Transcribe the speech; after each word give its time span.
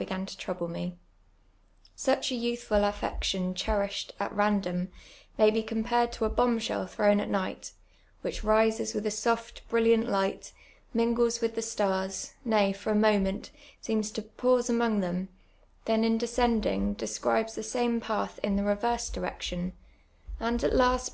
in 0.00 0.24
to 0.26 0.38
trouble 0.38 0.68
me. 0.68 0.94
Such 1.96 2.30
a 2.30 2.34
youthfid 2.36 2.88
affection 2.88 3.52
cherished 3.52 4.12
at 4.20 4.30
andom, 4.32 4.90
may 5.36 5.50
be 5.50 5.60
comi)ared 5.60 6.12
to 6.12 6.24
a 6.24 6.30
bomb 6.30 6.60
shell 6.60 6.86
thrown 6.86 7.18
at 7.18 7.28
night, 7.28 7.72
ivhich 8.24 8.44
rises 8.44 8.94
vrith 8.94 9.06
a 9.06 9.10
soft 9.10 9.68
brilliant 9.68 10.08
light, 10.08 10.52
mingles 10.94 11.40
with 11.40 11.56
the 11.56 11.62
stars, 11.62 12.34
lay, 12.46 12.72
for 12.72 12.92
a 12.92 12.94
moment, 12.94 13.50
seems 13.80 14.12
to 14.12 14.22
pause 14.22 14.70
among 14.70 15.00
them, 15.00 15.30
then, 15.86 16.04
in 16.04 16.16
de 16.16 16.26
scending, 16.26 16.96
describes 16.96 17.56
the 17.56 17.64
same 17.64 18.00
path 18.00 18.38
in 18.44 18.54
the 18.54 18.62
reverse 18.62 19.10
dirwtion, 19.10 19.72
and 20.38 20.38
* 20.38 20.38
By 20.38 20.38
this 20.38 20.38
daughter 20.38 20.38
he 20.38 20.40
means" 20.40 20.40
Ottilic" 20.40 20.40
in 20.44 20.56
the 20.58 20.68
Elective 20.68 20.82
Affinities. 21.02 21.10